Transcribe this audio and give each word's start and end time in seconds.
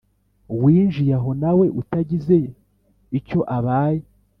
winjiye 0.61 1.13
aho 1.19 1.31
nawe 1.41 1.65
utagize 1.81 2.37
icyo 3.17 3.39
abaye 3.57 4.03